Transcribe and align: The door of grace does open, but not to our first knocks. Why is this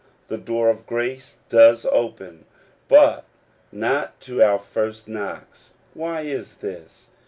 The 0.29 0.37
door 0.39 0.69
of 0.71 0.87
grace 0.87 1.37
does 1.47 1.85
open, 1.91 2.45
but 2.87 3.23
not 3.71 4.19
to 4.21 4.41
our 4.41 4.57
first 4.57 5.07
knocks. 5.07 5.75
Why 5.93 6.21
is 6.21 6.57
this 6.57 7.11